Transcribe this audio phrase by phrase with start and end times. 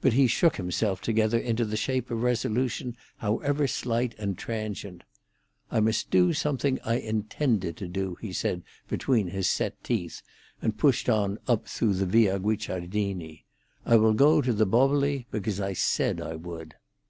[0.00, 5.04] But he shook himself together into the shape of resolution, however slight and transient.
[5.70, 10.22] "I must do something I intended to do," he said, between his set teeth,
[10.60, 13.44] and pushed on up through the Via Guicciardini.
[13.86, 16.74] "I will go to the Boboli because I said I would."